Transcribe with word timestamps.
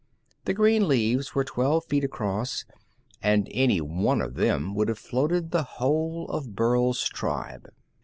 The 0.45 0.55
green 0.55 0.87
leaves 0.87 1.35
were 1.35 1.43
twelve 1.43 1.85
feet 1.85 2.03
across, 2.03 2.65
and 3.21 3.47
any 3.51 3.79
one 3.81 4.19
of 4.19 4.33
them 4.33 4.73
would 4.73 4.87
have 4.89 4.97
floated 4.97 5.51
the 5.51 5.61
whole 5.77 6.27
of 6.29 6.55
Burl's 6.55 7.07
tribe. 7.07 7.69